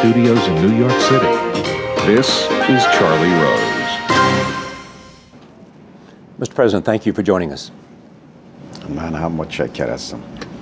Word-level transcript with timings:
studios 0.00 0.46
in 0.48 0.54
New 0.66 0.76
York 0.78 0.98
City. 1.10 1.32
This 2.06 2.28
is 2.74 2.82
Charlie 2.96 3.34
Rose. 3.42 3.92
Mr. 6.38 6.54
President, 6.54 6.86
thank 6.86 7.04
you 7.04 7.12
for 7.12 7.22
joining 7.22 7.52
us. 7.52 7.70
من 8.88 9.14
هم 9.14 9.32
متشکر 9.32 9.90
هستم 9.90 10.18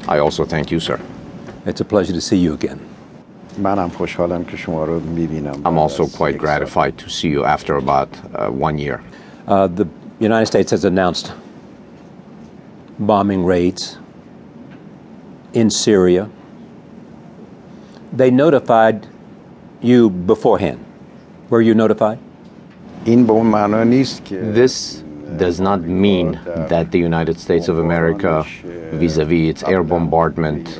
I 0.09 0.19
also 0.19 0.45
thank 0.45 0.71
you, 0.73 0.81
sir. 0.81 0.99
It's 1.67 1.81
a 1.81 1.85
pleasure 1.85 2.13
to 2.13 2.21
see 2.21 2.37
you 2.37 2.55
again. 2.55 2.79
من 3.59 3.79
هم 3.79 3.89
خوشحالم 3.89 4.45
که 4.45 4.57
شما 4.57 4.85
رو 4.85 5.01
میبینم 5.01 5.55
I'm 5.65 5.79
also 5.79 6.07
quite 6.07 6.39
gratified 6.39 6.99
to 6.99 7.09
see 7.09 7.29
you 7.29 7.45
after 7.45 7.77
about 7.77 8.09
uh, 8.35 8.49
one 8.49 8.79
year. 8.79 9.01
Uh, 9.47 9.67
the 9.69 9.87
United 10.21 10.47
States 10.47 10.71
has 10.73 10.85
announced 10.85 11.33
bombing 12.99 13.45
raids 13.45 13.99
in 15.53 15.71
Syria. 15.71 16.29
they 18.14 18.30
notified 18.30 19.08
you 19.82 20.10
beforehand. 20.10 20.80
Were 21.50 21.62
you 21.62 21.74
notified? 21.74 22.20
This 23.06 25.04
does 25.38 25.60
not 25.60 25.82
mean 25.82 26.40
that 26.46 26.92
the 26.92 27.00
United 27.00 27.40
States 27.40 27.68
of 27.68 27.80
America, 27.80 28.46
vis 28.94 29.18
a 29.18 29.26
vis 29.26 29.50
its 29.50 29.64
air 29.64 29.84
bombardment, 29.84 30.80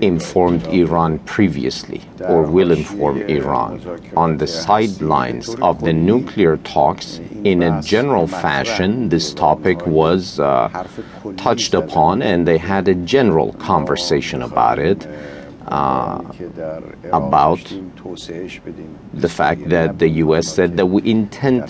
informed 0.00 0.64
Iran 0.68 1.18
previously 1.20 2.02
or 2.20 2.42
will 2.42 2.70
inform 2.70 3.20
Iran 3.22 3.82
on 4.16 4.36
the 4.38 4.46
sidelines 4.46 5.54
of 5.56 5.82
the 5.82 5.92
nuclear 5.92 6.56
talks. 6.58 7.18
In 7.42 7.62
a 7.62 7.82
general 7.82 8.28
fashion, 8.28 9.08
this 9.08 9.34
topic 9.34 9.84
was 9.86 10.38
uh, 10.38 10.86
touched 11.36 11.74
upon 11.74 12.22
and 12.22 12.46
they 12.46 12.58
had 12.58 12.86
a 12.88 12.94
general 12.94 13.52
conversation 13.54 14.42
about 14.42 14.78
it 14.78 15.06
uh, 15.68 16.22
about 17.12 17.60
the 19.14 19.28
fact 19.28 19.68
that 19.68 19.98
the 19.98 20.08
U.S. 20.24 20.46
said 20.46 20.76
that 20.76 20.86
we 20.86 21.08
intend 21.10 21.68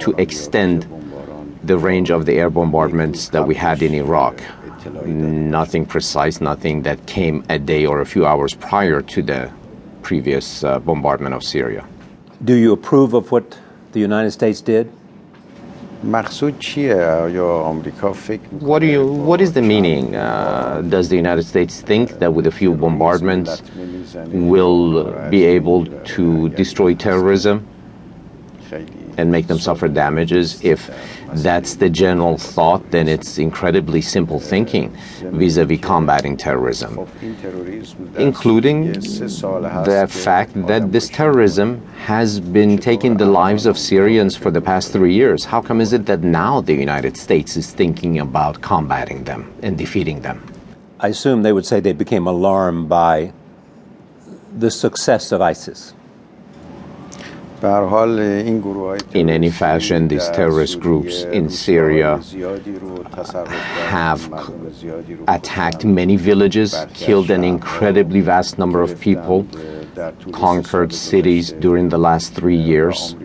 to 0.00 0.14
extend 0.18 0.86
the 1.64 1.76
range 1.76 2.10
of 2.10 2.26
the 2.26 2.34
air 2.34 2.50
bombardments 2.50 3.28
that 3.30 3.46
we 3.46 3.54
had 3.54 3.82
in 3.82 3.94
Iraq. 3.94 4.40
Nothing 5.04 5.84
precise, 5.84 6.40
nothing 6.40 6.82
that 6.82 7.06
came 7.06 7.44
a 7.48 7.58
day 7.58 7.84
or 7.84 8.00
a 8.00 8.06
few 8.06 8.24
hours 8.26 8.54
prior 8.54 9.02
to 9.02 9.22
the 9.22 9.52
previous 10.02 10.64
uh, 10.64 10.78
bombardment 10.78 11.34
of 11.34 11.42
Syria. 11.42 11.84
Do 12.44 12.54
you 12.54 12.72
approve 12.72 13.14
of 13.14 13.32
what 13.32 13.58
the 13.92 14.00
United 14.00 14.30
States 14.30 14.60
did? 14.60 14.90
What 18.60 18.78
do 18.80 18.86
you? 18.86 19.04
What 19.06 19.40
is 19.40 19.52
the 19.52 19.62
meaning? 19.62 20.14
Uh, 20.14 20.82
does 20.88 21.08
the 21.08 21.16
United 21.16 21.44
States 21.44 21.80
think 21.80 22.18
that 22.20 22.32
with 22.32 22.46
a 22.46 22.52
few 22.52 22.74
bombardments, 22.74 23.62
will 24.24 25.28
be 25.30 25.44
able 25.44 25.86
to 25.86 26.48
destroy 26.50 26.94
terrorism? 26.94 27.66
and 29.18 29.30
make 29.30 29.48
them 29.48 29.58
suffer 29.58 29.88
damages. 29.88 30.64
If 30.64 30.90
that's 31.34 31.74
the 31.74 31.90
general 31.90 32.38
thought, 32.38 32.90
then 32.90 33.08
it's 33.08 33.36
incredibly 33.36 34.00
simple 34.00 34.40
thinking 34.40 34.96
vis 35.40 35.56
a 35.58 35.64
vis 35.64 35.80
combating 35.80 36.36
terrorism, 36.36 37.06
including 38.16 38.92
the 38.92 40.06
fact 40.08 40.52
that 40.66 40.92
this 40.92 41.08
terrorism 41.08 41.84
has 42.06 42.40
been 42.40 42.78
taking 42.78 43.16
the 43.16 43.26
lives 43.26 43.66
of 43.66 43.76
Syrians 43.76 44.36
for 44.36 44.50
the 44.50 44.60
past 44.60 44.92
three 44.92 45.12
years. 45.12 45.44
How 45.44 45.60
come 45.60 45.80
is 45.80 45.92
it 45.92 46.06
that 46.06 46.22
now 46.22 46.60
the 46.60 46.74
United 46.74 47.16
States 47.16 47.56
is 47.56 47.72
thinking 47.72 48.20
about 48.20 48.62
combating 48.62 49.24
them 49.24 49.52
and 49.62 49.76
defeating 49.76 50.20
them? 50.22 50.42
I 51.00 51.08
assume 51.08 51.42
they 51.42 51.52
would 51.52 51.66
say 51.66 51.80
they 51.80 51.92
became 51.92 52.26
alarmed 52.26 52.88
by 52.88 53.32
the 54.58 54.70
success 54.70 55.30
of 55.32 55.40
ISIS. 55.40 55.94
In 57.60 59.28
any 59.30 59.50
fashion, 59.50 60.06
these 60.06 60.28
terrorist 60.28 60.78
groups 60.78 61.22
in 61.24 61.50
Syria 61.50 62.20
have 63.88 64.20
attacked 65.26 65.84
many 65.84 66.16
villages, 66.16 66.76
killed 66.94 67.30
an 67.30 67.42
incredibly 67.42 68.20
vast 68.20 68.58
number 68.58 68.80
of 68.80 69.00
people, 69.00 69.44
conquered 70.30 70.94
cities 70.94 71.50
during 71.52 71.88
the 71.88 71.98
last 71.98 72.32
three 72.32 72.56
years. 72.56 73.16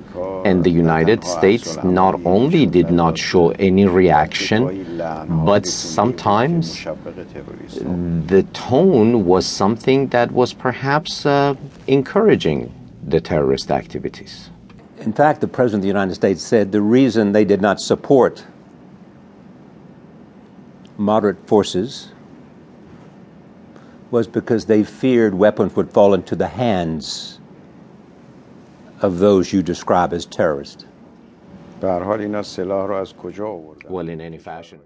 And 0.45 0.63
the 0.63 0.71
United 0.71 1.23
States 1.23 1.77
not 1.83 2.19
only 2.25 2.65
did 2.65 2.89
not 2.89 3.19
show 3.19 3.51
any 3.51 3.85
reaction, 3.85 4.97
but 5.45 5.67
sometimes 5.67 6.83
the 6.83 8.47
tone 8.53 9.25
was 9.25 9.45
something 9.45 10.07
that 10.07 10.31
was 10.31 10.53
perhaps 10.53 11.25
uh, 11.25 11.53
encouraging 11.87 12.73
the 13.05 13.21
terrorist 13.21 13.71
activities. 13.71 14.49
In 14.99 15.13
fact, 15.13 15.41
the 15.41 15.47
President 15.47 15.79
of 15.79 15.81
the 15.83 15.87
United 15.87 16.15
States 16.15 16.41
said 16.41 16.71
the 16.71 16.81
reason 16.81 17.31
they 17.31 17.45
did 17.45 17.61
not 17.61 17.79
support 17.79 18.45
moderate 20.97 21.47
forces 21.47 22.09
was 24.11 24.27
because 24.27 24.65
they 24.65 24.83
feared 24.83 25.33
weapons 25.33 25.75
would 25.75 25.91
fall 25.91 26.13
into 26.13 26.35
the 26.35 26.47
hands 26.47 27.39
of 29.01 29.19
those 29.19 29.51
you 29.51 29.61
describe 29.63 30.13
as 30.13 30.25
terrorists. 30.25 30.85
Well, 33.89 34.07
in 34.07 34.21
any 34.21 34.37
fashion. 34.37 34.79